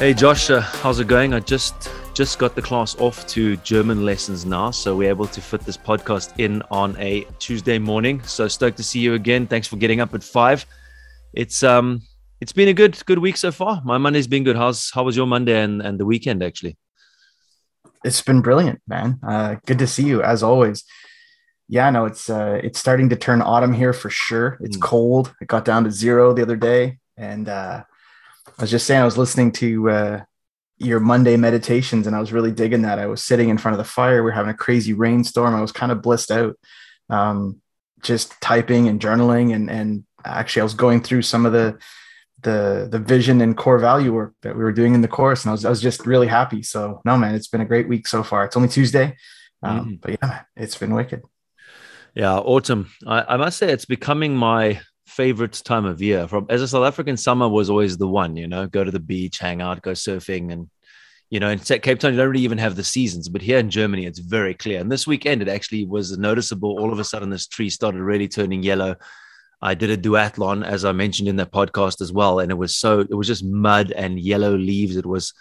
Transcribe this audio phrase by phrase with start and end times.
[0.00, 1.34] Hey Josh, uh, how's it going?
[1.34, 5.42] I just just got the class off to German lessons now, so we're able to
[5.42, 8.22] fit this podcast in on a Tuesday morning.
[8.22, 9.46] So stoked to see you again.
[9.46, 10.64] Thanks for getting up at five.
[11.34, 12.00] It's um
[12.40, 13.82] it's been a good good week so far.
[13.84, 14.56] My Monday's been good.
[14.56, 16.78] How's how was your Monday and, and the weekend actually?
[18.02, 19.18] It's been brilliant, man.
[19.22, 20.82] Uh, good to see you as always.
[21.68, 24.56] Yeah, no, it's uh, it's starting to turn autumn here for sure.
[24.62, 24.80] It's mm.
[24.80, 25.34] cold.
[25.42, 27.84] It got down to zero the other day, and uh,
[28.60, 30.20] I was just saying, I was listening to uh,
[30.76, 32.98] your Monday meditations and I was really digging that.
[32.98, 34.22] I was sitting in front of the fire.
[34.22, 35.54] We are having a crazy rainstorm.
[35.54, 36.58] I was kind of blissed out,
[37.08, 37.62] um,
[38.02, 39.54] just typing and journaling.
[39.54, 41.78] And, and actually, I was going through some of the,
[42.42, 45.42] the, the vision and core value work that we were doing in the course.
[45.42, 46.62] And I was, I was just really happy.
[46.62, 48.44] So, no, man, it's been a great week so far.
[48.44, 49.16] It's only Tuesday.
[49.62, 50.00] Um, mm.
[50.02, 51.22] But yeah, it's been wicked.
[52.14, 52.90] Yeah, autumn.
[53.06, 56.28] I, I must say, it's becoming my favorite time of year.
[56.28, 59.00] From as a south african summer was always the one you know go to the
[59.00, 60.70] beach hang out go surfing and
[61.28, 63.70] you know in cape town you don't really even have the seasons but here in
[63.70, 64.80] germany it's very clear.
[64.80, 66.78] And this weekend it actually was noticeable.
[66.78, 68.96] All of a sudden this tree started really turning yellow.
[69.62, 72.76] I did a duathlon as i mentioned in that podcast as well and it was
[72.76, 74.96] so it was just mud and yellow leaves.
[74.96, 75.34] It was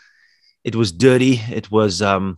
[0.63, 1.41] it was dirty.
[1.59, 2.37] It was um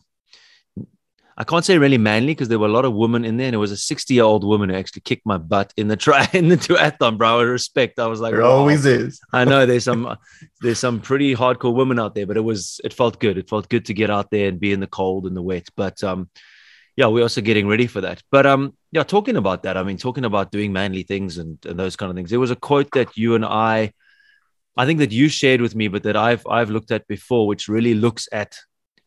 [1.42, 3.56] I can't say really manly because there were a lot of women in there, and
[3.56, 6.30] it was a 60 year old woman who actually kicked my butt in the try
[6.34, 7.40] in the duathlon, bro.
[7.40, 7.98] I respect.
[7.98, 9.20] I was like, there always is.
[9.34, 10.18] I know there's some
[10.62, 13.40] there's some pretty hardcore women out there, but it was it felt good.
[13.40, 15.68] It felt good to get out there and be in the cold and the wet.
[15.76, 16.30] But um,
[16.96, 18.22] yeah, we're also getting ready for that.
[18.30, 21.80] But um, yeah, talking about that, I mean, talking about doing manly things and, and
[21.80, 22.30] those kind of things.
[22.30, 23.94] There was a quote that you and I,
[24.78, 27.68] I think that you shared with me, but that I've I've looked at before, which
[27.68, 28.58] really looks at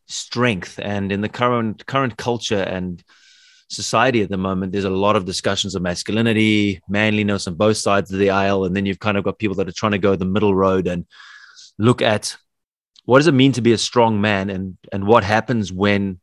[0.07, 0.79] strength.
[0.81, 3.03] And in the current current culture and
[3.69, 8.11] society at the moment there's a lot of discussions of masculinity manliness on both sides
[8.11, 8.65] of the aisle.
[8.65, 10.87] And then you've kind of got people that are trying to go the middle road
[10.87, 11.05] and
[11.77, 12.37] look at
[13.05, 16.19] what does it mean to be a strong man and and what happens when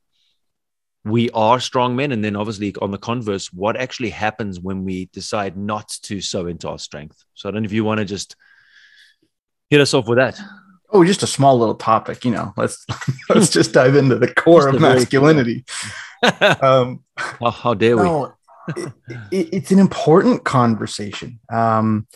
[1.05, 2.13] we are strong men?
[2.13, 6.47] And then obviously on the converse what actually happens when we decide not to sow
[6.47, 7.25] into our strength?
[7.35, 8.37] So i don't know if you want to just
[9.69, 10.41] hit us off with that
[10.93, 12.53] Oh, just a small little topic, you know.
[12.57, 12.85] Let's
[13.29, 15.65] let's just dive into the core of masculinity.
[16.61, 18.03] um, how, how, dare we?
[18.03, 18.35] No,
[18.77, 18.93] it,
[19.31, 22.07] it, it's an important conversation, um,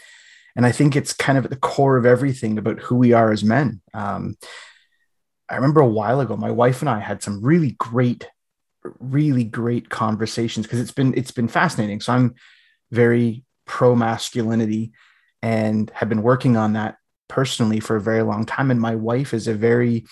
[0.54, 3.32] and I think it's kind of at the core of everything about who we are
[3.32, 3.80] as men.
[3.94, 4.36] Um,
[5.48, 8.28] I remember a while ago, my wife and I had some really great,
[8.98, 12.00] really great conversations because it's been it's been fascinating.
[12.00, 12.34] So I'm
[12.90, 14.92] very pro masculinity
[15.42, 16.96] and have been working on that
[17.28, 18.70] personally for a very long time.
[18.70, 20.06] And my wife is a very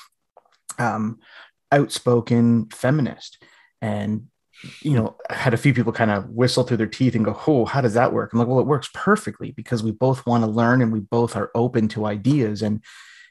[0.78, 1.18] um,
[1.72, 3.42] outspoken feminist.
[3.80, 4.28] And,
[4.80, 7.38] you know, I had a few people kind of whistle through their teeth and go,
[7.46, 8.32] Oh, how does that work?
[8.32, 11.36] I'm like, Well, it works perfectly because we both want to learn and we both
[11.36, 12.62] are open to ideas.
[12.62, 12.82] And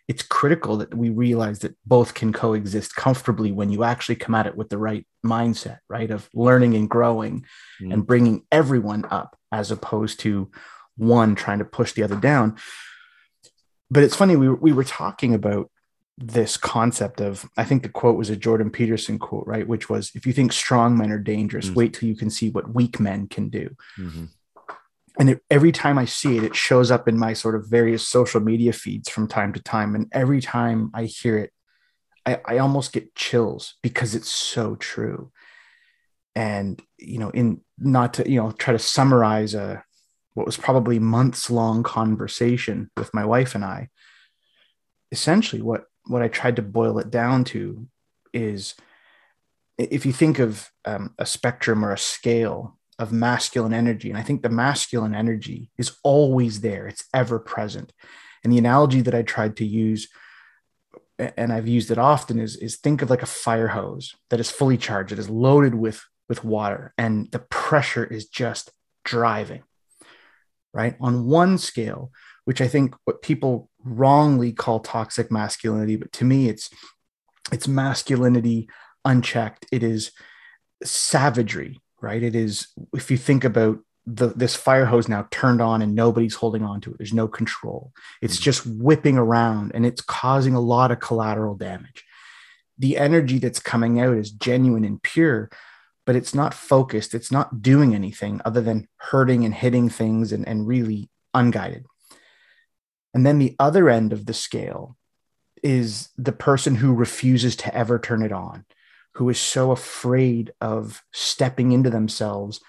[0.08, 4.48] it's critical that we realize that both can coexist comfortably when you actually come at
[4.48, 6.12] it with the right mindset, right?
[6.12, 7.46] Of learning and growing
[7.82, 7.94] mm.
[7.94, 10.52] and bringing everyone up as opposed to
[10.98, 12.58] one trying to push the other down
[13.94, 15.70] but it's funny we, we were talking about
[16.18, 20.12] this concept of i think the quote was a jordan peterson quote right which was
[20.16, 21.76] if you think strong men are dangerous mm-hmm.
[21.76, 24.26] wait till you can see what weak men can do mm-hmm.
[25.20, 28.08] and it, every time i see it it shows up in my sort of various
[28.08, 31.52] social media feeds from time to time and every time i hear it
[32.26, 35.32] i, I almost get chills because it's so true
[36.36, 39.84] and you know in not to you know try to summarize a
[40.34, 43.90] what was probably months long conversation with my wife and I,
[45.12, 47.88] essentially what what I tried to boil it down to
[48.34, 48.76] is
[49.78, 54.22] if you think of um, a spectrum or a scale of masculine energy, and I
[54.22, 57.92] think the masculine energy is always there, it's ever present.
[58.44, 60.10] And the analogy that I tried to use,
[61.18, 64.52] and I've used it often, is, is think of like a fire hose that is
[64.52, 68.72] fully charged, it is loaded with, with water, and the pressure is just
[69.06, 69.64] driving
[70.74, 70.96] right?
[71.00, 72.12] On one scale,
[72.46, 76.70] which I think what people wrongly call toxic masculinity, but to me, it's
[77.52, 78.70] it's masculinity
[79.06, 79.66] unchecked.
[79.72, 80.12] It is
[80.84, 82.22] savagery, right?
[82.22, 86.36] It is if you think about the this fire hose now turned on and nobody's
[86.36, 86.98] holding on to it.
[86.98, 87.94] There's no control.
[88.22, 88.44] It's mm-hmm.
[88.44, 92.04] just whipping around and it's causing a lot of collateral damage.
[92.78, 95.50] The energy that's coming out is genuine and pure,
[96.06, 97.14] but it's not focused.
[97.14, 101.86] It's not doing anything other than hurting and hitting things and, and really unguided.
[103.14, 104.98] And then the other end of the scale
[105.62, 108.66] is the person who refuses to ever turn it on,
[109.14, 112.60] who is so afraid of stepping into themselves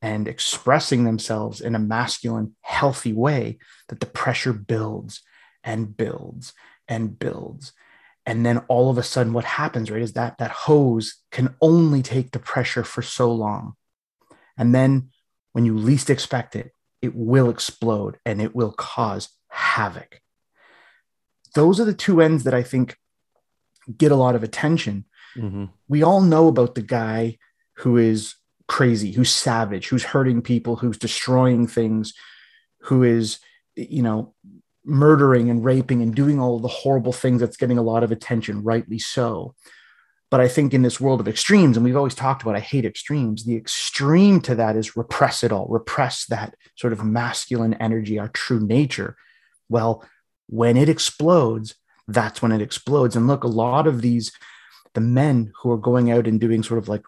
[0.00, 3.58] and expressing themselves in a masculine, healthy way
[3.88, 5.22] that the pressure builds
[5.62, 6.52] and builds
[6.88, 7.72] and builds.
[8.24, 12.02] And then all of a sudden what happens right is that that hose can only
[12.02, 13.74] take the pressure for so long.
[14.56, 15.10] And then
[15.52, 20.20] when you least expect it it will explode and it will cause havoc.
[21.54, 22.96] Those are the two ends that i think
[23.96, 25.04] get a lot of attention.
[25.36, 25.64] Mm-hmm.
[25.88, 27.38] we all know about the guy
[27.78, 28.34] who is
[28.68, 32.12] crazy who's savage who's hurting people who's destroying things
[32.82, 33.38] who is
[33.74, 34.34] you know
[34.84, 38.62] murdering and raping and doing all the horrible things that's getting a lot of attention,
[38.62, 39.54] rightly so.
[40.30, 42.86] But I think in this world of extremes, and we've always talked about, I hate
[42.86, 48.18] extremes, the extreme to that is repress it all, repress that sort of masculine energy,
[48.18, 49.16] our true nature.
[49.68, 50.04] Well,
[50.46, 51.74] when it explodes,
[52.08, 53.14] that's when it explodes.
[53.14, 54.32] And look, a lot of these,
[54.94, 57.02] the men who are going out and doing sort of like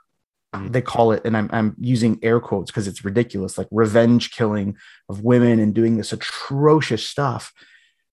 [0.62, 4.76] they call it, and I'm, I'm using air quotes because it's ridiculous, like revenge killing
[5.08, 7.52] of women and doing this atrocious stuff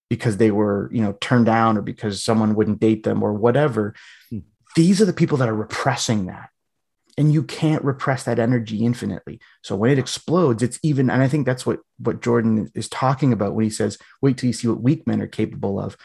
[0.10, 3.94] because they were, you know, turned down or because someone wouldn't date them or whatever.
[4.30, 4.40] Hmm.
[4.76, 6.50] These are the people that are repressing that.
[7.18, 9.40] And you can't repress that energy infinitely.
[9.64, 13.34] So when it explodes, it's even, and I think that's what what Jordan is talking
[13.34, 15.98] about when he says, wait till you see what weak men are capable of.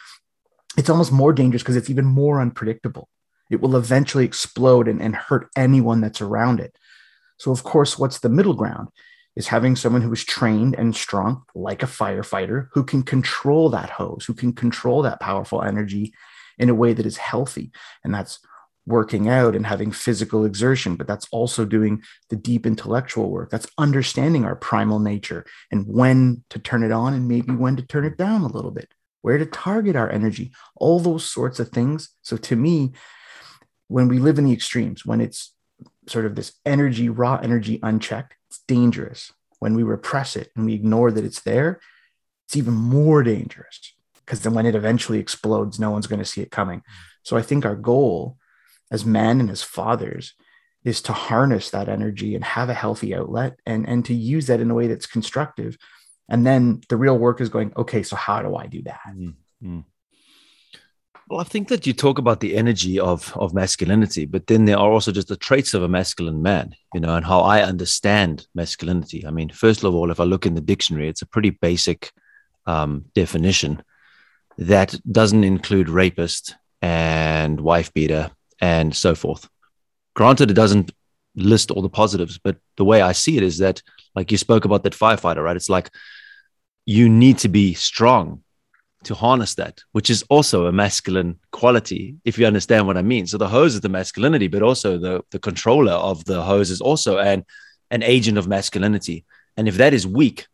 [0.77, 3.09] It's almost more dangerous because it's even more unpredictable
[3.50, 6.76] it will eventually explode and, and hurt anyone that's around it.
[7.38, 8.88] So, of course, what's the middle ground?
[9.34, 13.90] Is having someone who is trained and strong, like a firefighter, who can control that
[13.90, 16.14] hose, who can control that powerful energy
[16.58, 17.70] in a way that is healthy.
[18.02, 18.38] And that's
[18.87, 23.50] working out and having physical exertion, but that's also doing the deep intellectual work.
[23.50, 27.82] That's understanding our primal nature and when to turn it on and maybe when to
[27.82, 31.70] turn it down a little bit, where to target our energy, all those sorts of
[31.70, 32.10] things.
[32.22, 32.92] So to me,
[33.88, 35.55] when we live in the extremes, when it's
[36.09, 39.33] sort of this energy, raw energy unchecked, it's dangerous.
[39.59, 41.81] When we repress it and we ignore that it's there,
[42.47, 43.94] it's even more dangerous
[44.25, 46.83] because then when it eventually explodes, no one's going to see it coming.
[47.23, 48.37] So I think our goal
[48.91, 50.35] as men and as fathers
[50.85, 54.61] is to harness that energy and have a healthy outlet and, and to use that
[54.61, 55.77] in a way that's constructive.
[56.29, 59.00] And then the real work is going, okay, so how do I do that?
[59.09, 59.81] Mm-hmm.
[61.28, 64.78] Well, I think that you talk about the energy of of masculinity, but then there
[64.78, 68.46] are also just the traits of a masculine man, you know, and how I understand
[68.55, 69.26] masculinity.
[69.26, 72.12] I mean, first of all, if I look in the dictionary, it's a pretty basic
[72.67, 73.82] um, definition
[74.56, 78.31] that doesn't include rapist and wife beater
[78.61, 79.49] and so forth.
[80.14, 80.93] Granted, it doesn't
[81.34, 83.82] list all the positives, but the way I see it is that,
[84.14, 85.56] like you spoke about that firefighter, right?
[85.56, 85.90] It's like
[86.84, 88.44] you need to be strong
[89.06, 93.26] to harness that, which is also a masculine quality, if you understand what I mean.
[93.26, 96.81] So the hose is the masculinity, but also the, the controller of the hose is
[96.81, 97.44] also an,
[97.93, 99.25] an agent of masculinity.
[99.56, 100.49] And if that is weak,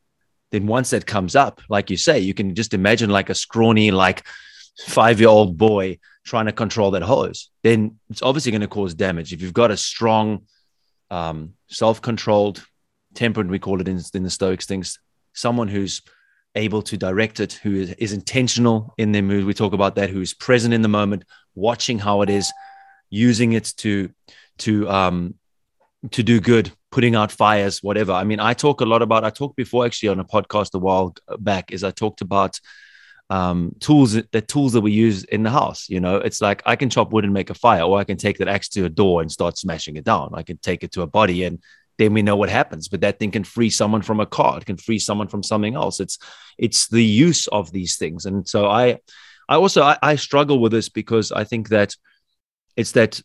[0.51, 3.91] then once that comes up, like you say, you can just imagine like a scrawny,
[3.91, 4.23] like
[4.87, 8.95] five year old boy trying to control that hose, then it's obviously going to cause
[8.95, 9.33] damage.
[9.33, 10.43] If you've got a strong,
[11.11, 12.63] um, self controlled,
[13.15, 14.99] temperate, we call it in, in the Stoics things,
[15.33, 16.03] someone who's
[16.55, 19.45] able to direct it, who is, is intentional in their mood.
[19.45, 21.25] We talk about that, who is present in the moment,
[21.55, 22.53] watching how it is,
[23.11, 24.11] using it to
[24.59, 25.35] to um
[26.11, 28.13] to do good, putting out fires, whatever.
[28.13, 29.25] I mean, I talk a lot about.
[29.25, 31.73] I talked before actually on a podcast a while back.
[31.73, 32.59] Is I talked about
[33.31, 35.89] um, tools the tools that we use in the house.
[35.89, 38.17] You know, it's like I can chop wood and make a fire, or I can
[38.17, 40.31] take that axe to a door and start smashing it down.
[40.35, 41.63] I can take it to a body and
[41.99, 42.89] then we know what happens.
[42.89, 44.59] But that thing can free someone from a car.
[44.59, 46.01] It can free someone from something else.
[46.01, 46.19] It's
[46.59, 48.27] it's the use of these things.
[48.27, 48.99] And so I
[49.49, 51.95] I also I, I struggle with this because I think that
[52.77, 53.21] it's that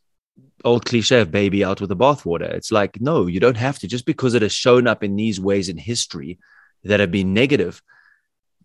[0.65, 2.49] old cliche of baby out with the bathwater.
[2.49, 3.87] It's like, no, you don't have to.
[3.87, 6.39] Just because it has shown up in these ways in history
[6.83, 7.81] that have been negative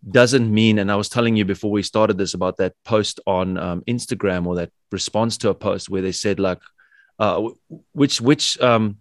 [0.09, 0.79] doesn't mean.
[0.79, 4.45] And I was telling you before we started this about that post on um, Instagram
[4.45, 6.59] or that response to a post where they said like,
[7.19, 7.49] uh,
[7.93, 8.97] which which um,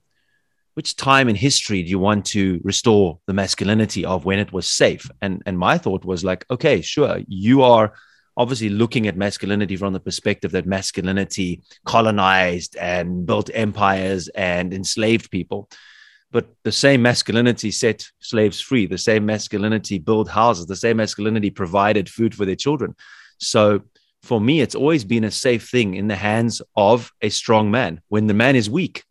[0.75, 4.69] which time in history do you want to restore the masculinity of when it was
[4.69, 5.11] safe?
[5.21, 7.93] And and my thought was like, okay, sure, you are
[8.37, 15.31] obviously looking at masculinity from the perspective that masculinity colonized and built empires and enslaved
[15.31, 15.69] people.
[16.31, 21.51] But the same masculinity set slaves free, the same masculinity built houses, the same masculinity
[21.51, 22.97] provided food for their children.
[23.39, 23.83] So
[24.23, 28.01] for me, it's always been a safe thing in the hands of a strong man.
[28.09, 29.05] When the man is weak,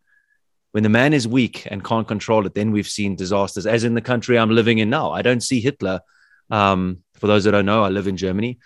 [0.72, 3.94] when the man is weak and can't control it, then we've seen disasters, as in
[3.94, 5.12] the country I'm living in now.
[5.12, 6.00] I don't see Hitler.
[6.50, 8.58] Um, for those that don't know, I live in Germany.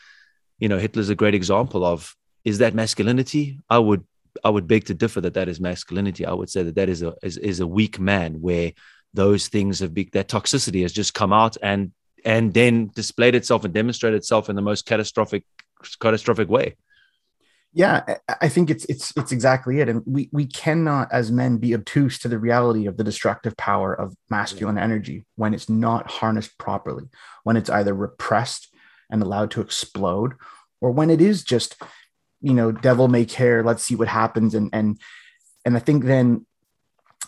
[0.59, 3.59] You know, Hitler's a great example of is that masculinity?
[3.69, 4.05] I would
[4.45, 6.25] I would beg to differ that that is masculinity.
[6.25, 8.73] I would say that that is a is, is a weak man where
[9.13, 11.93] those things have been that toxicity has just come out and
[12.25, 15.45] and then displayed itself and demonstrated itself in the most catastrophic
[16.01, 16.77] catastrophic way.
[17.73, 21.75] Yeah, I think it's it's it's exactly it, and we we cannot as men be
[21.75, 26.57] obtuse to the reality of the destructive power of masculine energy when it's not harnessed
[26.59, 27.05] properly,
[27.45, 28.75] when it's either repressed
[29.11, 30.35] and allowed to explode,
[30.81, 31.77] or when it is just,
[32.41, 34.99] you know, devil may care, let's see what happens, and and
[35.67, 36.47] and I think then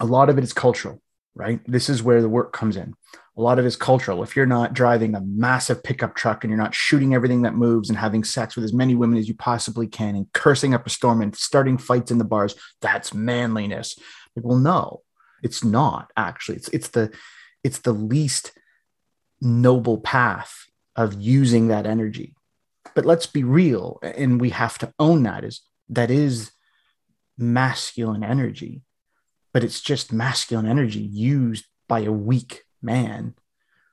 [0.01, 1.03] a lot of it is cultural,
[1.39, 1.61] right?
[1.67, 2.95] This is where the work comes in
[3.39, 4.25] a lot of it is cultural.
[4.25, 7.89] If you're not driving a massive pickup truck and you're not shooting everything that moves
[7.89, 10.91] and having sex with as many women as you possibly can and cursing up a
[10.91, 13.97] storm and starting fights in the bars, that's manliness.
[14.35, 15.03] Like, well, no,
[15.45, 16.57] it's not actually.
[16.57, 17.13] It's it's the
[17.63, 18.53] it's the least
[19.41, 20.65] noble path
[20.97, 22.35] of using that energy.
[22.97, 26.51] But let's be real, and we have to own that is that is
[27.37, 28.83] masculine energy,
[29.53, 33.35] but it's just masculine energy used by a weak man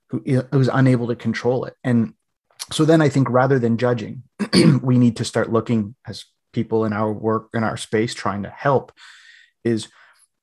[0.09, 0.21] who
[0.51, 1.73] was unable to control it.
[1.83, 2.13] And
[2.71, 4.23] so then I think rather than judging,
[4.81, 8.49] we need to start looking as people in our work in our space trying to
[8.49, 8.91] help
[9.63, 9.89] is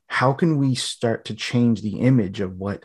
[0.08, 2.84] how can we start to change the image of what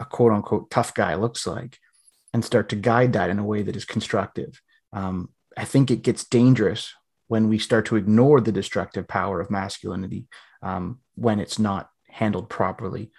[0.00, 1.78] a quote unquote tough guy looks like
[2.34, 4.60] and start to guide that in a way that is constructive.
[4.92, 6.92] Um, I think it gets dangerous
[7.28, 10.26] when we start to ignore the destructive power of masculinity
[10.62, 13.10] um, when it's not handled properly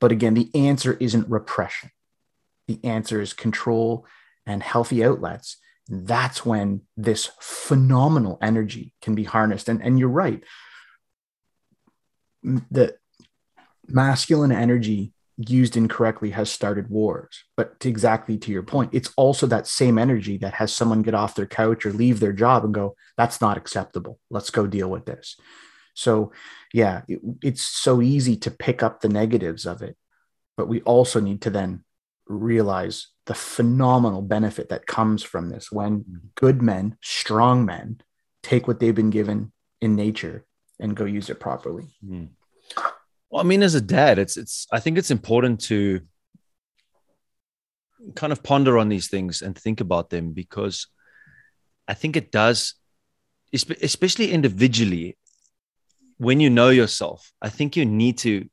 [0.00, 1.90] but again, the answer isn't repression.
[2.66, 4.06] The answer is control
[4.46, 5.56] and healthy outlets.
[5.88, 9.68] That's when this phenomenal energy can be harnessed.
[9.68, 10.42] And, and you're right.
[12.42, 12.96] The
[13.88, 17.44] masculine energy used incorrectly has started wars.
[17.56, 21.14] But to exactly to your point, it's also that same energy that has someone get
[21.14, 24.18] off their couch or leave their job and go, that's not acceptable.
[24.30, 25.36] Let's go deal with this.
[25.98, 26.30] So,
[26.72, 29.96] yeah, it, it's so easy to pick up the negatives of it,
[30.56, 31.84] but we also need to then
[32.26, 36.16] realize the phenomenal benefit that comes from this when mm-hmm.
[36.36, 38.00] good men, strong men,
[38.44, 40.46] take what they've been given in nature
[40.78, 41.88] and go use it properly.
[42.06, 42.28] Mm.
[43.28, 46.00] Well, I mean, as a dad, it's it's I think it's important to
[48.14, 50.86] kind of ponder on these things and think about them because
[51.88, 52.74] I think it does,
[53.52, 55.18] especially individually,
[56.18, 58.48] when you know yourself, I think you need to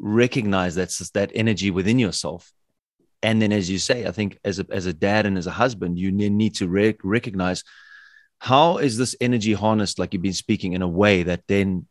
[0.00, 2.52] recognize that's that energy within yourself.
[3.22, 5.52] And then, as you say, I think as a, as a dad and as a
[5.52, 7.64] husband, you need to re- recognize
[8.38, 11.86] how is this energy harnessed, like you've been speaking, in a way that then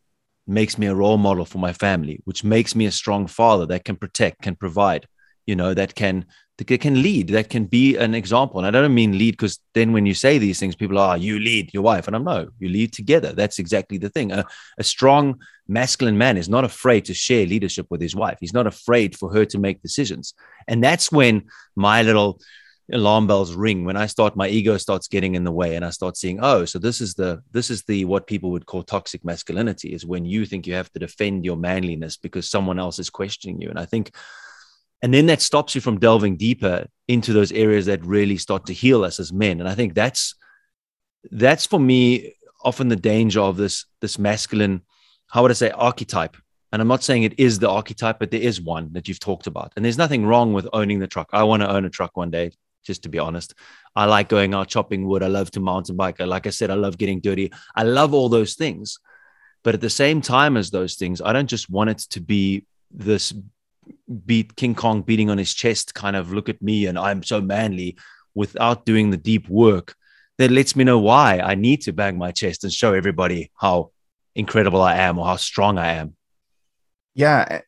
[0.47, 3.83] makes me a role model for my family, which makes me a strong father that
[3.83, 5.05] can protect, can provide,
[5.45, 6.25] you know, that can
[6.57, 8.59] that can lead, that can be an example.
[8.59, 11.39] And I don't mean lead because then when you say these things, people are, you
[11.39, 12.07] lead your wife.
[12.07, 13.31] And I'm no, you lead together.
[13.31, 14.31] That's exactly the thing.
[14.31, 14.43] A,
[14.77, 18.37] a strong masculine man is not afraid to share leadership with his wife.
[18.39, 20.33] He's not afraid for her to make decisions.
[20.67, 21.43] And that's when
[21.75, 22.39] my little
[22.93, 25.89] alarm bells ring when i start my ego starts getting in the way and i
[25.89, 29.25] start seeing oh so this is the this is the what people would call toxic
[29.25, 33.09] masculinity is when you think you have to defend your manliness because someone else is
[33.09, 34.15] questioning you and i think
[35.01, 38.73] and then that stops you from delving deeper into those areas that really start to
[38.73, 39.59] heal us as men.
[39.59, 40.35] And i think that's
[41.31, 44.81] that's for me often the danger of this this masculine
[45.27, 46.37] how would i say archetype?
[46.71, 49.47] And i'm not saying it is the archetype but there is one that you've talked
[49.47, 49.73] about.
[49.75, 51.29] And there's nothing wrong with owning the truck.
[51.31, 52.51] I want to own a truck one day
[52.83, 53.53] just to be honest.
[53.95, 55.23] I like going out chopping wood.
[55.23, 56.19] I love to mountain bike.
[56.19, 57.51] Like i said i love getting dirty.
[57.75, 58.99] I love all those things.
[59.63, 62.65] But at the same time as those things i don't just want it to be
[62.89, 63.33] this
[64.25, 67.41] beat King Kong beating on his chest, kind of look at me and I'm so
[67.41, 67.97] manly
[68.33, 69.95] without doing the deep work
[70.37, 73.91] that lets me know why I need to bang my chest and show everybody how
[74.35, 76.15] incredible I am or how strong I am.
[77.15, 77.61] Yeah.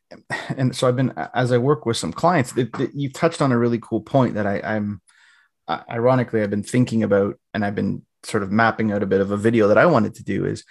[0.56, 3.50] And so I've been, as I work with some clients, it, it, you touched on
[3.50, 5.00] a really cool point that I, I'm
[5.68, 9.32] ironically, I've been thinking about and I've been sort of mapping out a bit of
[9.32, 10.64] a video that I wanted to do is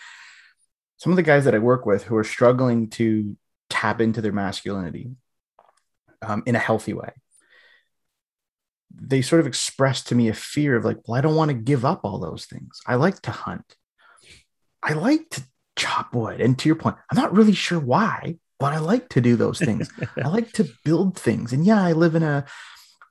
[0.97, 3.35] some of the guys that I work with who are struggling to
[3.69, 5.11] tap into their masculinity
[6.21, 7.11] um, in a healthy way.
[8.91, 11.55] They sort of expressed to me a fear of like, well, I don't want to
[11.55, 12.81] give up all those things.
[12.85, 13.75] I like to hunt.
[14.83, 15.43] I like to
[15.75, 16.41] chop wood.
[16.41, 19.59] And to your point, I'm not really sure why, but I like to do those
[19.59, 19.89] things.
[20.23, 21.53] I like to build things.
[21.53, 22.45] And yeah, I live in a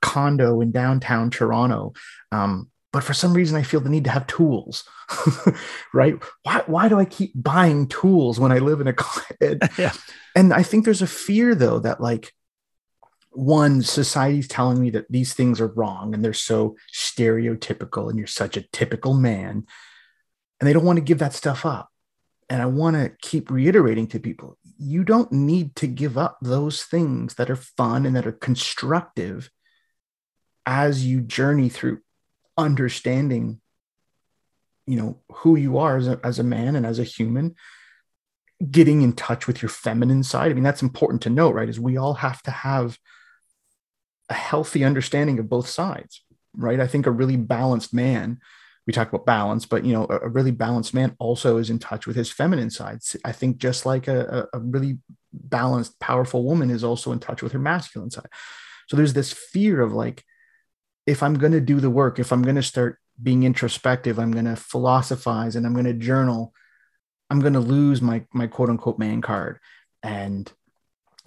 [0.01, 1.93] condo in downtown Toronto.
[2.31, 4.83] Um, but for some reason I feel the need to have tools,
[5.93, 6.15] right?
[6.43, 8.95] Why, why do I keep buying tools when I live in a,
[9.77, 9.93] yeah.
[10.35, 12.33] and I think there's a fear though, that like,
[13.31, 18.27] one society's telling me that these things are wrong and they're so stereotypical and you're
[18.27, 19.65] such a typical man
[20.59, 21.89] and they don't want to give that stuff up.
[22.49, 26.83] And i want to keep reiterating to people you don't need to give up those
[26.83, 29.51] things that are fun and that are constructive
[30.65, 31.99] as you journey through
[32.57, 33.59] understanding
[34.87, 37.55] you know who you are as a, as a man and as a human.
[38.71, 41.79] Getting in touch with your feminine side i mean that's important to note right is
[41.79, 42.97] we all have to have
[44.29, 46.23] a healthy understanding of both sides
[46.57, 46.79] right?
[46.79, 48.39] I think a really balanced man
[48.87, 51.77] we talk about balance but you know a, a really balanced man also is in
[51.77, 53.15] touch with his feminine sides.
[53.23, 54.97] I think just like a, a really
[55.31, 58.29] balanced powerful woman is also in touch with her masculine side.
[58.87, 60.23] So there's this fear of like
[61.05, 64.31] if i'm going to do the work if i'm going to start being introspective i'm
[64.31, 66.53] going to philosophize and i'm going to journal
[67.29, 69.59] i'm going to lose my my quote unquote man card.
[70.01, 70.51] And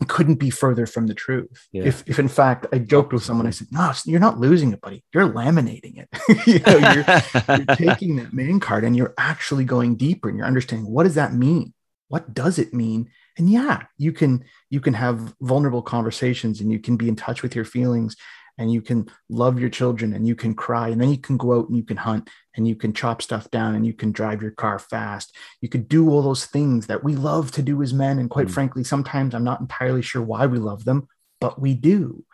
[0.05, 1.69] couldn't be further from the truth.
[1.73, 1.85] Yeah.
[1.85, 4.81] If, if in fact I joked with someone, I said, "No, you're not losing it,
[4.81, 5.05] buddy.
[5.13, 6.09] You're laminating it.
[6.47, 10.47] you know, you're, you're taking that man card and you're actually going deeper and you're
[10.47, 11.75] understanding what does that mean?
[12.09, 13.11] What does it mean?
[13.39, 17.43] And yeah, you can you can have vulnerable conversations and you can be in touch
[17.43, 18.17] with your feelings
[18.59, 21.59] and you can love your children and you can cry and then you can go
[21.59, 24.43] out and you can hunt and you can chop stuff down and you can drive
[24.43, 27.93] your car fast you could do all those things that we love to do as
[27.93, 28.53] men and quite mm.
[28.53, 31.09] frankly sometimes i'm not entirely sure why we love them
[31.41, 32.25] but we do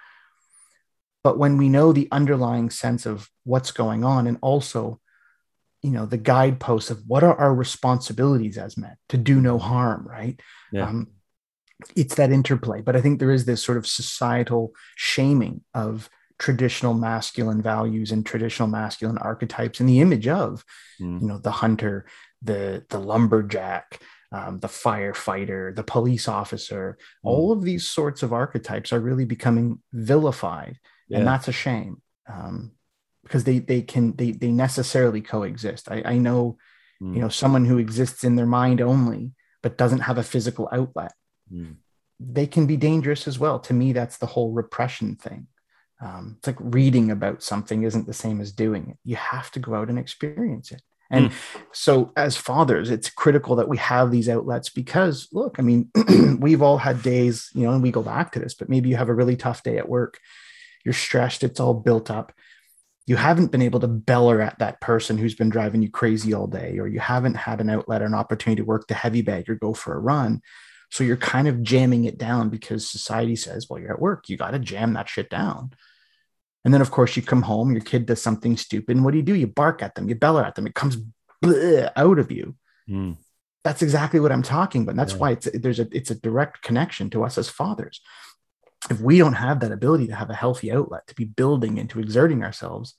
[1.23, 5.01] but when we know the underlying sense of what's going on and also
[5.83, 10.07] you know the guideposts of what are our responsibilities as men to do no harm
[10.07, 10.41] right
[10.73, 10.87] yeah.
[10.89, 11.09] um,
[11.95, 12.81] it's that interplay.
[12.81, 18.25] But I think there is this sort of societal shaming of traditional masculine values and
[18.25, 20.65] traditional masculine archetypes and the image of,
[21.01, 21.21] mm.
[21.21, 22.07] you know, the hunter,
[22.43, 24.01] the the lumberjack,
[24.33, 26.99] um, the firefighter, the police officer.
[27.25, 27.29] Mm.
[27.29, 31.19] All of these sorts of archetypes are really becoming vilified, yeah.
[31.19, 32.03] and that's a shame.
[32.29, 32.73] Um,
[33.25, 35.91] because they they can they they necessarily coexist.
[35.91, 36.57] I, I know,
[37.03, 37.15] mm.
[37.15, 41.13] you know, someone who exists in their mind only, but doesn't have a physical outlet
[41.53, 41.77] mm.
[42.21, 43.59] they can be dangerous as well.
[43.61, 45.47] To me, that's the whole repression thing.
[46.01, 48.99] Um, it's like reading about something isn't the same as doing it.
[49.05, 50.83] You have to go out and experience it.
[51.11, 51.35] And mm.
[51.73, 55.91] so, as fathers, it's critical that we have these outlets because, look, I mean,
[56.39, 58.97] we've all had days, you know, and we go back to this, but maybe you
[58.97, 60.19] have a really tough day at work.
[60.85, 62.33] You're stressed, it's all built up.
[63.07, 66.47] You haven't been able to beller at that person who's been driving you crazy all
[66.47, 69.49] day, or you haven't had an outlet or an opportunity to work the heavy bag
[69.49, 70.43] or go for a run.
[70.91, 74.37] So you're kind of jamming it down because society says, well, you're at work, you
[74.37, 75.73] got to jam that shit down.
[76.65, 78.97] And then, of course, you come home, your kid does something stupid.
[78.97, 79.35] And what do you do?
[79.35, 80.67] You bark at them, you bellow at them.
[80.67, 80.97] It comes
[81.45, 82.57] out of you.
[82.89, 83.17] Mm.
[83.65, 84.93] That's exactly what I'm talking about.
[84.93, 85.19] And that's yeah.
[85.19, 88.01] why it's there's a it's a direct connection to us as fathers.
[88.91, 91.91] If we don't have that ability to have a healthy outlet, to be building and
[91.91, 92.95] to exerting ourselves,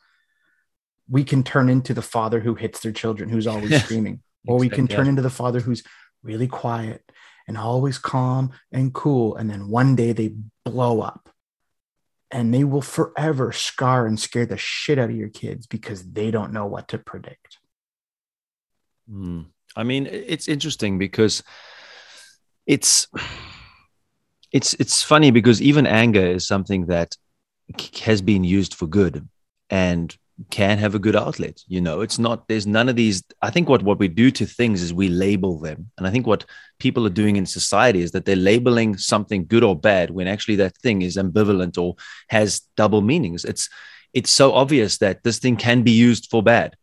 [1.07, 4.69] we can turn into the father who hits their children, who's always screaming, or we
[4.69, 5.83] can turn into the father who's
[6.21, 7.01] really quiet
[7.49, 9.35] and always calm and cool.
[9.35, 11.29] And then one day they blow up
[12.29, 16.29] and they will forever scar and scare the shit out of your kids because they
[16.29, 17.57] don't know what to predict.
[19.11, 19.47] Mm.
[19.75, 21.41] I mean, it's interesting because
[22.67, 23.07] it's
[24.51, 27.17] it's it's funny because even anger is something that
[28.03, 29.27] has been used for good
[29.71, 30.15] and
[30.49, 32.01] can have a good outlet you know?
[32.01, 34.93] It's not there's none of these i think what what we do to things is
[34.93, 35.91] we label them.
[35.97, 36.45] And i think what
[36.79, 40.55] people are doing in society is that they're labeling something good or bad when actually
[40.57, 41.95] that thing is ambivalent or
[42.29, 43.45] has double meanings.
[43.45, 43.69] It's
[44.13, 46.75] it's so obvious that this thing can be used for bad.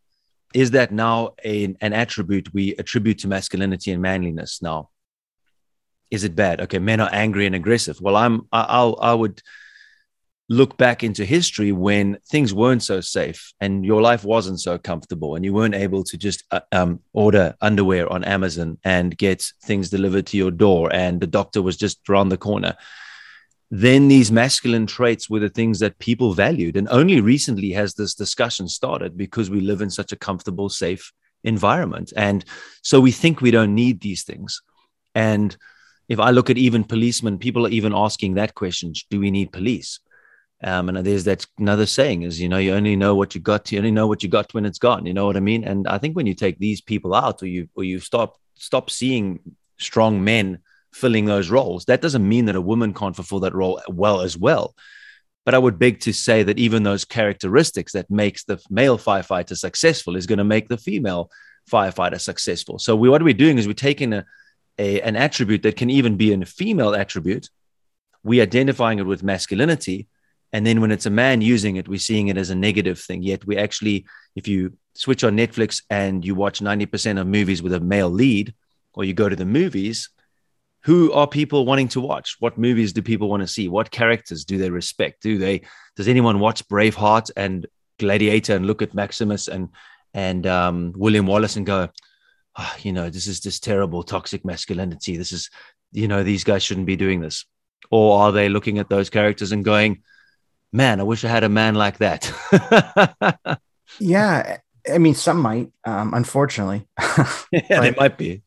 [0.55, 4.63] Is that now a, an attribute we attribute to masculinity and manliness?
[4.63, 4.91] Now
[6.11, 6.61] is it bad?
[6.63, 8.01] Okay men are angry and aggressive.
[8.01, 9.43] Well i'm I, i'll i would
[10.49, 15.35] look back into history when things weren't so safe and your life wasn't so comfortable
[15.35, 19.91] and you weren't able to just uh, um, order underwear on Amazon and get things
[19.91, 22.77] delivered to your door and the doctor was just around the corner.
[23.73, 28.15] Then these masculine traits were the things that people valued and only recently has this
[28.15, 32.13] discussion started because we live in such a comfortable safe environment.
[32.17, 32.45] And
[32.83, 34.63] so we think we don't need these things.
[35.17, 35.57] And
[36.09, 39.53] if i look at even policemen people are even asking that question do we need
[39.53, 40.01] police
[40.63, 43.71] um, and there's that another saying is, you know, you only know what you got.
[43.71, 45.05] You only know what you got when it's gone.
[45.05, 45.65] You know what I mean?
[45.65, 48.89] And I think when you take these people out, or you or you stop stop
[48.89, 49.41] seeing
[49.79, 50.61] strong men
[50.93, 54.37] filling those roles, that doesn't mean that a woman can't fulfill that role well as
[54.39, 54.75] well.
[55.45, 59.57] But I would beg to say that even those characteristics that makes the male firefighter
[59.57, 61.31] successful is going to make the female
[61.71, 62.79] firefighter successful.
[62.79, 64.25] So we, what are we doing is we're taking a,
[64.79, 67.51] a an attribute that can even be a female attribute,
[68.25, 70.09] we identifying it with masculinity
[70.53, 73.23] and then when it's a man using it, we're seeing it as a negative thing.
[73.23, 77.75] Yet we actually, if you switch on Netflix and you watch 90% of movies with
[77.75, 78.55] a male lead,
[78.95, 80.09] or you go to the movies,
[80.85, 82.37] who are people wanting to watch?
[82.39, 83.69] What movies do people want to see?
[83.69, 85.23] What characters do they respect?
[85.23, 85.63] Do they
[85.97, 87.67] does anyone watch Braveheart and
[87.99, 89.69] Gladiator and look at Maximus and
[90.15, 91.91] and um, William Wallace and go,
[92.57, 95.17] oh, you know, this is just terrible toxic masculinity.
[95.17, 95.51] This is,
[95.93, 97.45] you know, these guys shouldn't be doing this?
[97.91, 100.03] Or are they looking at those characters and going,
[100.77, 102.31] man, I wish I had a man like that?
[103.99, 104.59] yeah.
[104.93, 106.87] I mean, some might, um, unfortunately.
[107.53, 108.43] yeah, they might be.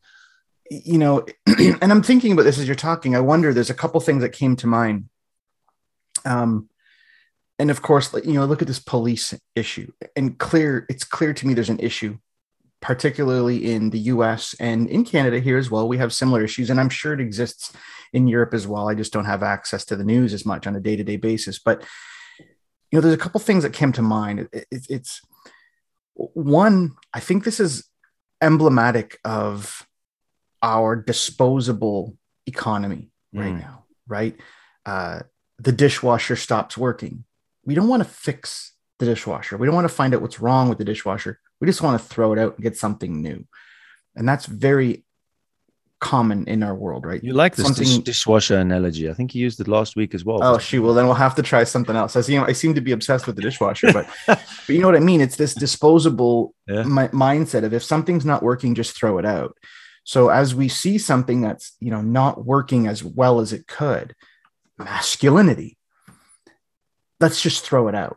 [0.70, 3.14] You know, and I'm thinking about this as you're talking.
[3.14, 5.08] I wonder, there's a couple things that came to mind.
[6.24, 6.68] Um,
[7.58, 11.46] and of course, you know, look at this police issue, and clear, it's clear to
[11.46, 12.16] me there's an issue
[12.80, 15.86] particularly in the US and in Canada here as well.
[15.86, 17.72] We have similar issues, and I'm sure it exists
[18.12, 18.88] in Europe as well.
[18.88, 21.16] I just don't have access to the news as much on a day to day
[21.16, 21.58] basis.
[21.58, 21.84] But,
[22.90, 24.40] you know, there's a couple things that came to mind.
[24.52, 25.20] It, it, it's
[26.14, 27.88] one, I think this is
[28.40, 29.86] emblematic of
[30.62, 33.60] our disposable economy right mm.
[33.60, 34.36] now, right?
[34.84, 35.20] Uh,
[35.58, 37.24] the dishwasher stops working.
[37.64, 39.56] We don't want to fix the dishwasher.
[39.56, 41.40] We don't want to find out what's wrong with the dishwasher.
[41.60, 43.46] We just want to throw it out and get something new.
[44.16, 45.04] And that's very
[46.00, 47.22] common in our world, right?
[47.22, 47.84] You like this something...
[47.84, 49.08] dish- dishwasher analogy.
[49.08, 50.42] I think you used it last week as well.
[50.42, 50.94] Oh, she will.
[50.94, 52.16] Then we'll have to try something else.
[52.16, 52.38] I see.
[52.38, 55.20] I seem to be obsessed with the dishwasher, but but you know what I mean.
[55.20, 56.82] It's this disposable yeah.
[56.82, 59.56] mi- mindset of if something's not working, just throw it out.
[60.04, 64.14] So as we see something that's you know not working as well as it could,
[64.78, 65.76] masculinity.
[67.20, 68.16] Let's just throw it out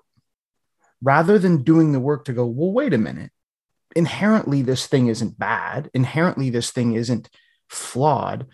[1.03, 3.31] rather than doing the work to go, well, wait a minute.
[3.95, 5.91] Inherently, this thing isn't bad.
[5.93, 7.29] Inherently, this thing isn't
[7.73, 8.47] flawed.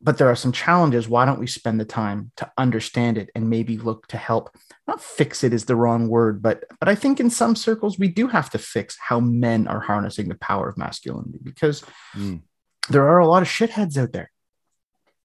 [0.00, 1.08] But there are some challenges.
[1.08, 4.54] Why don't we spend the time to understand it and maybe look to help?
[4.86, 8.08] Not fix it is the wrong word, but but I think in some circles we
[8.08, 11.82] do have to fix how men are harnessing the power of masculinity because
[12.14, 12.42] mm.
[12.90, 14.30] there are a lot of shitheads out there.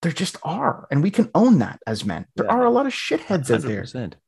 [0.01, 2.25] There just are, and we can own that as men.
[2.35, 2.53] There yeah.
[2.53, 3.53] are a lot of shitheads 100%.
[3.53, 4.19] out there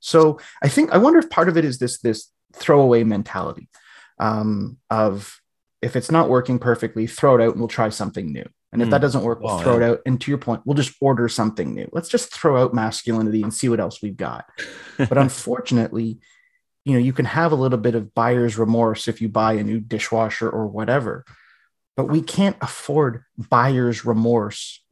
[0.00, 3.68] so I think I wonder if part of it is this this throwaway mentality
[4.18, 5.40] um, of
[5.82, 8.44] if it's not working perfectly, throw it out and we'll try something new.
[8.72, 8.90] And if mm.
[8.92, 9.86] that doesn't work, we'll throw yeah.
[9.86, 10.00] it out.
[10.06, 11.88] And to your point, we'll just order something new.
[11.92, 14.44] Let's just throw out masculinity and see what else we've got.
[14.98, 16.20] but unfortunately,
[16.84, 19.64] you know, you can have a little bit of buyer's remorse if you buy a
[19.64, 21.24] new dishwasher or whatever.
[21.96, 24.82] But we can't afford buyer's remorse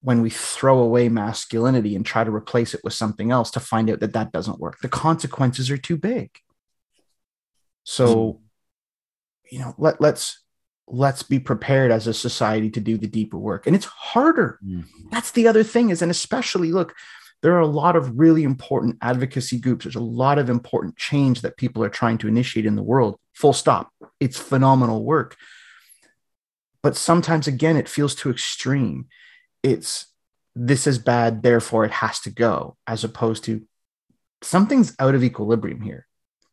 [0.00, 3.90] when we throw away masculinity and try to replace it with something else to find
[3.90, 4.78] out that that doesn't work.
[4.80, 6.30] The consequences are too big.
[7.82, 8.38] So, mm.
[9.50, 10.42] You know, let let's
[10.86, 13.66] let's be prepared as a society to do the deeper work.
[13.66, 14.58] And it's harder.
[14.64, 14.84] Mm.
[15.10, 16.94] That's the other thing is and especially look,
[17.42, 19.84] there are a lot of really important advocacy groups.
[19.84, 23.18] There's a lot of important change that people are trying to initiate in the world.
[23.34, 23.92] Full stop.
[24.18, 25.36] It's phenomenal work.
[26.82, 29.06] But sometimes again it feels too extreme
[29.62, 30.06] it's
[30.54, 33.62] this is bad, therefore it has to go, as opposed to
[34.42, 36.06] something's out of equilibrium here.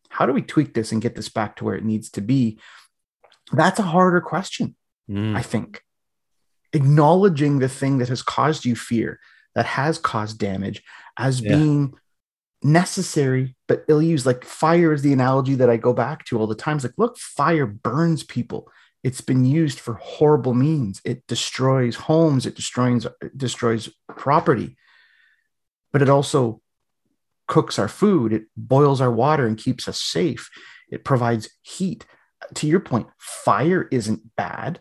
[0.09, 2.59] How do we tweak this and get this back to where it needs to be?
[3.51, 4.75] That's a harder question,
[5.09, 5.35] mm.
[5.35, 5.81] I think.
[6.73, 9.19] Acknowledging the thing that has caused you fear,
[9.53, 10.83] that has caused damage,
[11.17, 11.55] as yeah.
[11.55, 11.93] being
[12.63, 14.25] necessary but ill used.
[14.25, 16.83] Like fire is the analogy that I go back to all the times.
[16.83, 18.69] Like, look, fire burns people.
[19.03, 20.99] It's been used for horrible means.
[21.05, 24.77] It destroys homes, it destroys, it destroys property,
[25.93, 26.61] but it also
[27.47, 30.49] cooks our food, it boils our water and keeps us safe.
[30.89, 32.05] It provides heat.
[32.55, 34.79] To your point, fire isn't bad.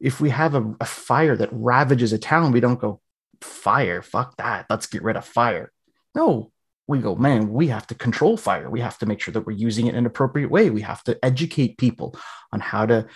[0.00, 3.00] If we have a, a fire that ravages a town, we don't go,
[3.40, 5.72] fire, fuck that, let's get rid of fire.
[6.14, 6.52] No,
[6.86, 8.70] we go, man, we have to control fire.
[8.70, 10.70] We have to make sure that we're using it in an appropriate way.
[10.70, 12.16] We have to educate people
[12.52, 13.06] on how to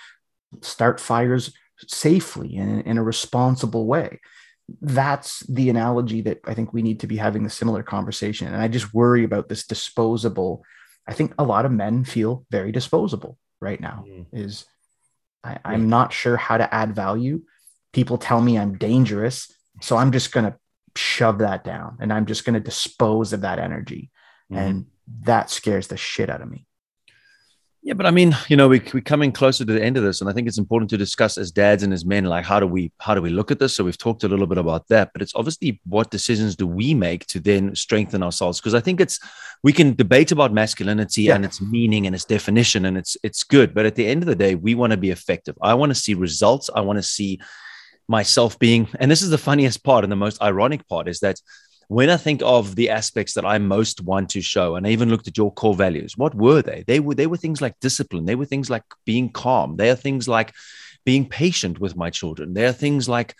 [0.60, 1.52] start fires
[1.86, 4.20] safely and in a responsible way.
[4.80, 8.48] That's the analogy that I think we need to be having the similar conversation.
[8.48, 10.64] And I just worry about this disposable.
[11.06, 14.04] I think a lot of men feel very disposable right now.
[14.08, 14.26] Mm.
[14.32, 14.64] Is
[15.44, 17.42] I, I'm not sure how to add value.
[17.92, 19.52] People tell me I'm dangerous.
[19.80, 20.56] So I'm just going to
[20.96, 24.10] shove that down and I'm just going to dispose of that energy.
[24.52, 24.56] Mm.
[24.56, 24.86] And
[25.22, 26.66] that scares the shit out of me.
[27.82, 30.20] Yeah, but I mean, you know, we, we're coming closer to the end of this,
[30.20, 32.66] and I think it's important to discuss as dads and as men, like how do
[32.66, 33.74] we how do we look at this?
[33.74, 36.92] So we've talked a little bit about that, but it's obviously what decisions do we
[36.92, 38.60] make to then strengthen ourselves?
[38.60, 39.18] Because I think it's
[39.62, 41.36] we can debate about masculinity yeah.
[41.36, 44.26] and its meaning and its definition, and it's it's good, but at the end of
[44.26, 45.56] the day, we want to be effective.
[45.62, 46.68] I want to see results.
[46.74, 47.40] I want to see
[48.08, 51.40] myself being, and this is the funniest part and the most ironic part is that
[51.90, 55.10] when I think of the aspects that I most want to show, and I even
[55.10, 56.84] looked at your core values, what were they?
[56.86, 58.26] They were they were things like discipline.
[58.26, 59.76] They were things like being calm.
[59.76, 60.54] They are things like
[61.04, 62.54] being patient with my children.
[62.54, 63.34] They are things like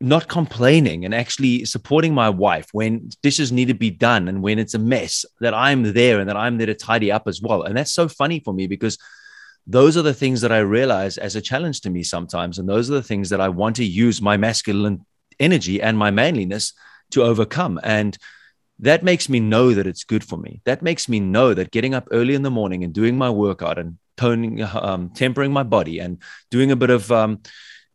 [0.00, 4.58] not complaining and actually supporting my wife when dishes need to be done and when
[4.58, 7.64] it's a mess that I'm there and that I'm there to tidy up as well.
[7.64, 8.96] And that's so funny for me because
[9.66, 12.58] those are the things that I realize as a challenge to me sometimes.
[12.58, 15.04] And those are the things that I want to use my masculine
[15.38, 16.72] energy and my manliness
[17.10, 17.80] to overcome.
[17.82, 18.16] And
[18.80, 20.60] that makes me know that it's good for me.
[20.64, 23.78] That makes me know that getting up early in the morning and doing my workout
[23.78, 26.18] and toning, um, tempering my body and
[26.50, 27.40] doing a bit of, um,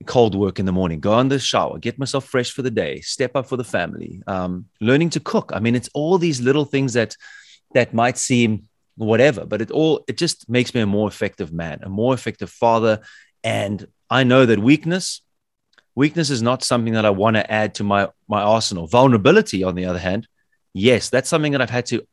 [0.05, 2.99] cold work in the morning, go in the shower, get myself fresh for the day,
[3.01, 5.51] step up for the family, um, learning to cook.
[5.53, 7.15] I mean, it's all these little things that
[7.73, 11.79] that might seem whatever, but it all it just makes me a more effective man,
[11.83, 12.99] a more effective father.
[13.43, 15.21] And I know that weakness,
[15.95, 18.87] weakness is not something that I want to add to my my arsenal.
[18.87, 20.27] Vulnerability, on the other hand,
[20.73, 22.05] yes, that's something that I've had to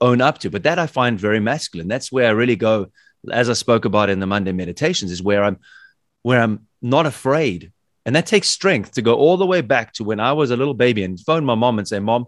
[0.00, 1.88] own up to, but that I find very masculine.
[1.88, 2.88] That's where I really go,
[3.30, 5.58] as I spoke about in the Monday meditations, is where I'm
[6.22, 7.72] where I'm not afraid.
[8.06, 10.56] And that takes strength to go all the way back to when I was a
[10.56, 12.26] little baby and phone my mom and say, Mom,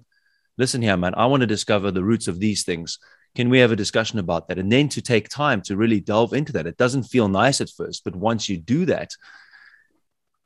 [0.56, 2.98] listen here, man, I want to discover the roots of these things.
[3.34, 4.58] Can we have a discussion about that?
[4.58, 6.66] And then to take time to really delve into that.
[6.66, 9.10] It doesn't feel nice at first, but once you do that,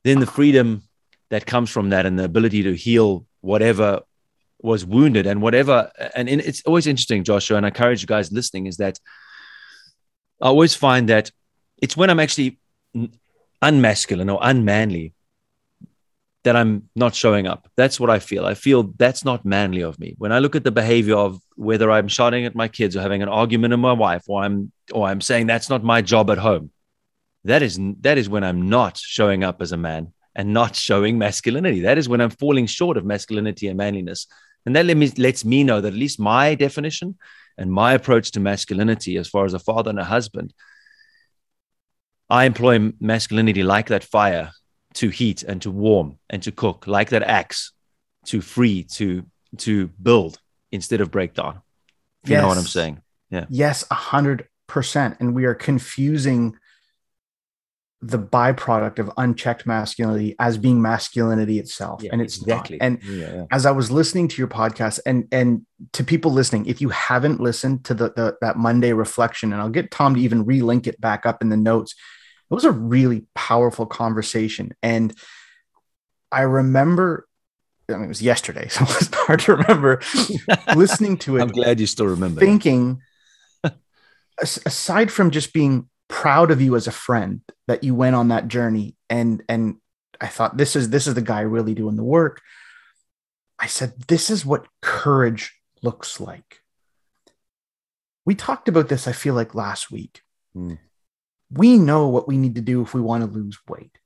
[0.05, 0.83] then the freedom
[1.31, 4.01] that comes from that and the ability to heal whatever
[4.63, 5.91] was wounded and whatever.
[6.15, 8.99] And it's always interesting, Joshua, and I encourage you guys listening is that
[10.41, 11.31] I always find that
[11.81, 12.59] it's when I'm actually
[13.63, 15.15] unmasculine or unmanly
[16.45, 17.69] that I'm not showing up.
[17.77, 18.47] That's what I feel.
[18.47, 20.15] I feel that's not manly of me.
[20.17, 23.23] When I look at the behavior of whether I'm shouting at my kids or having
[23.23, 26.39] an argument with my wife or I'm or I'm saying that's not my job at
[26.39, 26.71] home.
[27.45, 31.19] That is that is when I'm not showing up as a man and not showing
[31.19, 31.81] masculinity.
[31.81, 34.27] That is when I'm falling short of masculinity and manliness.
[34.67, 37.17] And that let me, lets me know that at least my definition
[37.57, 40.53] and my approach to masculinity as far as a father and a husband
[42.31, 44.53] I employ masculinity like that fire
[44.95, 47.73] to heat and to warm and to cook, like that axe
[48.27, 49.25] to free, to
[49.59, 50.39] to build
[50.71, 51.61] instead of break down.
[52.23, 52.37] If yes.
[52.37, 53.03] you know what I'm saying.
[53.31, 53.47] Yeah.
[53.49, 55.17] Yes, a hundred percent.
[55.19, 56.57] And we are confusing
[58.03, 62.87] the byproduct of unchecked masculinity as being masculinity itself yeah, and it's exactly not.
[62.87, 63.45] and yeah, yeah.
[63.51, 67.41] as i was listening to your podcast and and to people listening if you haven't
[67.41, 70.99] listened to the, the that monday reflection and i'll get tom to even relink it
[70.99, 71.95] back up in the notes
[72.51, 74.75] it was a really powerful conversation.
[74.83, 75.15] And
[76.33, 77.29] I remember,
[77.89, 80.01] I mean, it was yesterday, so it's hard to remember
[80.77, 81.43] listening to it.
[81.43, 82.41] I'm glad you still remember.
[82.41, 83.01] Thinking,
[84.39, 88.49] aside from just being proud of you as a friend that you went on that
[88.49, 89.77] journey and and
[90.21, 92.43] I thought this is this is the guy really doing the work.
[93.59, 96.61] I said this is what courage looks like.
[98.27, 100.21] We talked about this I feel like last week.
[100.55, 100.79] Mm
[101.51, 103.99] we know what we need to do if we want to lose weight.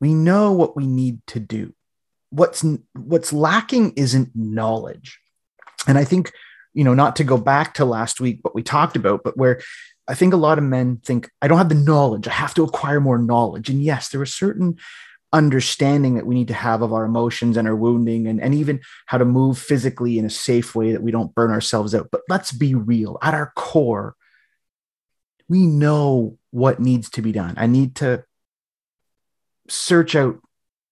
[0.00, 1.74] We know what we need to do.
[2.30, 5.20] What's what's lacking isn't knowledge.
[5.86, 6.32] And I think,
[6.74, 9.60] you know, not to go back to last week what we talked about, but where
[10.08, 12.26] I think a lot of men think I don't have the knowledge.
[12.26, 13.68] I have to acquire more knowledge.
[13.68, 14.78] And yes, there are certain
[15.32, 18.80] understanding that we need to have of our emotions and our wounding and, and even
[19.04, 22.08] how to move physically in a safe way that we don't burn ourselves out.
[22.10, 23.18] But let's be real.
[23.20, 24.16] At our core,
[25.48, 27.54] we know what needs to be done.
[27.58, 28.24] I need to
[29.68, 30.40] search out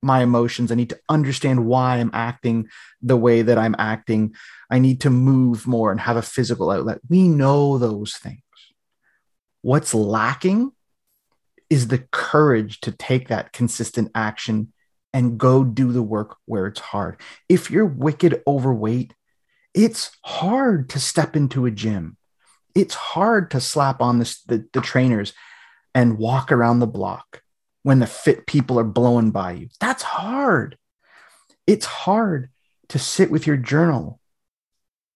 [0.02, 0.70] my emotions.
[0.70, 2.68] I need to understand why I'm acting
[3.00, 4.34] the way that I'm acting.
[4.70, 7.00] I need to move more and have a physical outlet.
[7.08, 8.40] We know those things.
[9.66, 10.72] What's lacking
[11.68, 14.72] is the courage to take that consistent action
[15.12, 17.20] and go do the work where it's hard.
[17.48, 19.14] If you're wicked overweight,
[19.74, 22.16] it's hard to step into a gym
[22.76, 25.32] it's hard to slap on the, the trainers
[25.94, 27.40] and walk around the block
[27.82, 29.68] when the fit people are blowing by you.
[29.80, 30.76] That's hard.
[31.66, 32.50] It's hard
[32.90, 34.20] to sit with your journal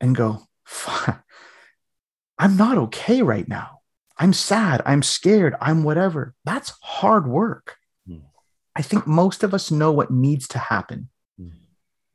[0.00, 0.42] and go,
[2.38, 3.80] I'm not okay right now.
[4.20, 4.83] I'm sad.
[4.85, 5.56] I'm scared.
[5.62, 6.35] I'm whatever.
[6.44, 7.76] That's hard work.
[8.06, 8.20] Mm.
[8.76, 11.09] I think most of us know what needs to happen.
[11.40, 11.52] Mm.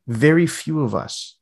[0.07, 1.37] Very few of us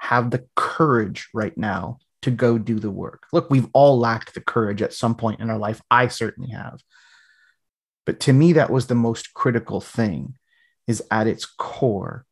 [0.00, 3.22] have the courage right now to go do the work.
[3.32, 5.80] Look, we've all lacked the courage at some point in our life.
[5.92, 6.80] I certainly have.
[8.04, 10.34] But to me, that was the most critical thing
[10.88, 12.26] is at its core,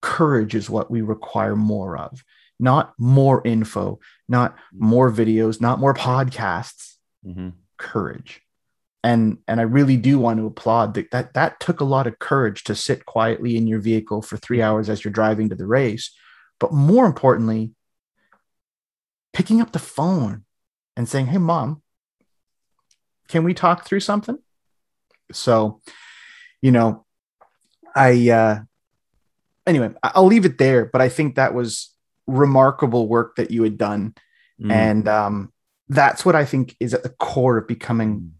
[0.00, 2.24] courage is what we require more of,
[2.62, 3.98] not more info,
[4.28, 6.94] not more videos, not more podcasts,
[7.26, 7.50] mm-hmm.
[7.76, 8.40] courage.
[9.04, 12.20] And, and I really do want to applaud that, that that took a lot of
[12.20, 15.66] courage to sit quietly in your vehicle for three hours as you're driving to the
[15.66, 16.14] race.
[16.60, 17.72] But more importantly,
[19.32, 20.44] picking up the phone
[20.96, 21.82] and saying, Hey, mom,
[23.26, 24.38] can we talk through something?
[25.32, 25.80] So,
[26.60, 27.04] you know,
[27.96, 28.60] I uh
[29.66, 31.91] anyway, I'll leave it there, but I think that was
[32.26, 34.14] remarkable work that you had done.
[34.60, 34.72] Mm.
[34.72, 35.52] And um
[35.88, 38.30] that's what I think is at the core of becoming mm.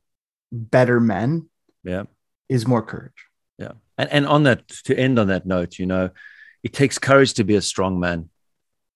[0.53, 1.49] better men.
[1.85, 2.05] Yeah.
[2.49, 3.27] Is more courage.
[3.59, 3.73] Yeah.
[3.99, 6.11] And and on that to end on that note, you know,
[6.63, 8.29] it takes courage to be a strong man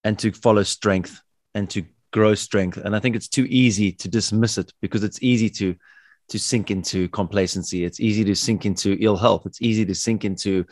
[0.04, 1.20] and to follow strength
[1.54, 2.78] and to grow strength.
[2.78, 5.74] And I think it's too easy to dismiss it because it's easy to
[6.28, 7.84] to sink into complacency.
[7.84, 9.46] It's easy to sink into ill health.
[9.46, 10.64] It's easy to sink into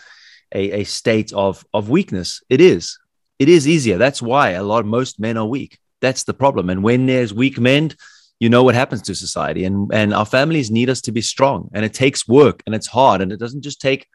[0.55, 2.43] a, a state of of weakness.
[2.49, 2.99] It is.
[3.39, 3.99] It is easier.
[3.99, 5.79] That's why a lot of most men are weak.
[6.01, 6.71] That's the problem.
[6.71, 7.93] And when there's weak men,
[8.41, 9.65] you know what happens to society.
[9.65, 11.71] And and our families need us to be strong.
[11.73, 13.21] And it takes work and it's hard.
[13.21, 14.07] And it doesn't just take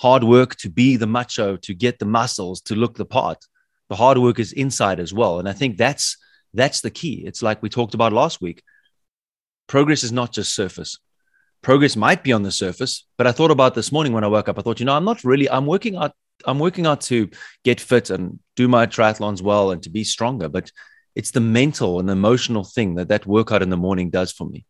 [0.00, 3.44] hard work to be the macho, to get the muscles, to look the part.
[3.88, 5.38] The hard work is inside as well.
[5.38, 6.16] And I think that's
[6.52, 7.22] that's the key.
[7.26, 8.62] It's like we talked about last week.
[9.66, 10.98] Progress is not just surface.
[11.62, 14.48] Progress might be on the surface, but I thought about this morning when I woke
[14.48, 14.58] up.
[14.58, 15.48] I thought, you know, I'm not really.
[15.50, 16.12] I'm working out.
[16.44, 17.30] I'm working out to
[17.64, 20.48] get fit and do my triathlons well and to be stronger.
[20.48, 20.72] But
[21.14, 24.66] it's the mental and emotional thing that that workout in the morning does for me.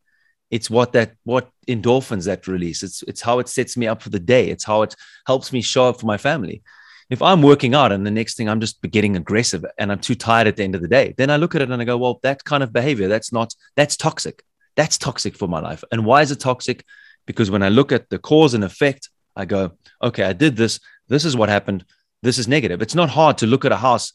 [0.50, 2.82] It's what that what endorphins that release.
[2.82, 4.48] It's it's how it sets me up for the day.
[4.50, 4.94] It's how it
[5.26, 6.62] helps me show up for my family.
[7.08, 10.16] If i'm working out and the next thing i'm just getting aggressive and i'm too
[10.16, 11.96] tired at the end of the day then i look at it and i go
[11.96, 14.42] well that kind of behavior that's not that's toxic.
[14.74, 15.84] That's toxic for my life.
[15.90, 16.84] And why is it toxic?
[17.24, 19.72] Because when i look at the cause and effect i go
[20.02, 20.80] okay i did this.
[21.08, 21.84] This is what happened
[22.26, 24.12] this is negative it's not hard to look at a house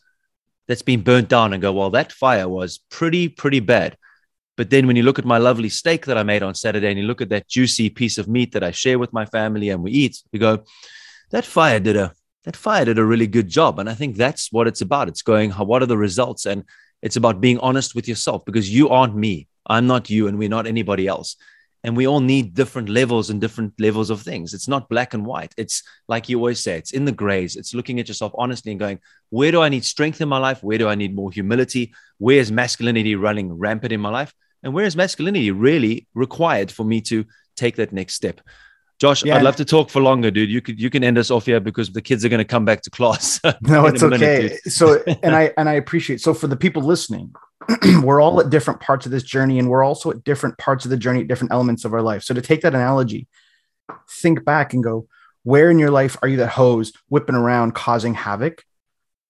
[0.68, 3.98] that's been burnt down and go well that fire was pretty pretty bad
[4.58, 7.00] but then when you look at my lovely steak that I made on Saturday and
[7.00, 9.82] you look at that juicy piece of meat that I share with my family and
[9.82, 10.64] we eat, you go,
[11.32, 13.80] that fire did a that fire did a really good job.
[13.80, 15.08] And I think that's what it's about.
[15.08, 16.46] It's going, what are the results?
[16.46, 16.64] And
[17.02, 19.48] it's about being honest with yourself because you aren't me.
[19.66, 21.38] I'm not you, and we're not anybody else.
[21.84, 24.54] And we all need different levels and different levels of things.
[24.54, 25.54] It's not black and white.
[25.58, 27.56] It's like you always say, it's in the grays.
[27.56, 30.62] It's looking at yourself honestly and going, where do I need strength in my life?
[30.64, 31.94] Where do I need more humility?
[32.20, 34.34] Where is masculinity running rampant in my life?
[34.64, 38.42] And where is masculinity really required for me to take that next step?
[39.00, 39.36] Josh, yeah.
[39.36, 40.52] I'd love to talk for longer, dude.
[40.52, 42.66] You could you can end us off here because the kids are going to come
[42.66, 43.40] back to class.
[43.62, 44.44] no, it's okay.
[44.44, 46.22] Minute, so and I and I appreciate.
[46.22, 47.34] So for the people listening,
[48.04, 50.92] we're all at different parts of this journey, and we're also at different parts of
[50.92, 52.24] the journey, at different elements of our life.
[52.24, 53.28] So to take that analogy,
[54.10, 55.08] think back and go,
[55.44, 58.64] where in your life are you that hose whipping around causing havoc?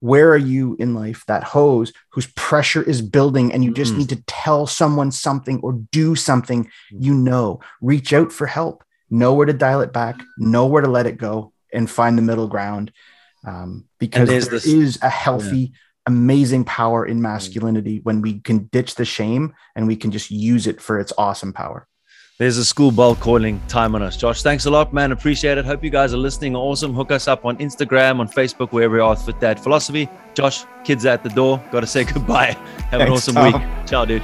[0.02, 4.00] where are you in life that hose whose pressure is building and you just mm.
[4.00, 9.34] need to tell someone something or do something you know reach out for help know
[9.34, 12.48] where to dial it back know where to let it go and find the middle
[12.48, 12.92] ground
[13.46, 15.78] um, because there this, is a healthy yeah.
[16.08, 17.24] Amazing power in hmm.
[17.24, 21.14] masculinity when we can ditch the shame and we can just use it for its
[21.18, 21.88] awesome power
[22.42, 24.18] there's a school bell calling time on us.
[24.18, 25.12] Josh, thanks a lot, man.
[25.12, 25.66] Appreciate it.
[25.66, 26.56] Hope you guys are listening.
[26.56, 26.92] Awesome.
[26.92, 30.10] Hook us up on Instagram, on Facebook, wherever we are Fit Dad Philosophy.
[30.34, 31.64] Josh, kids at the door.
[31.72, 32.54] Got to say goodbye.
[32.90, 33.54] Have thanks, an awesome Tom.
[33.54, 33.86] week.
[33.86, 34.24] Ciao, dude.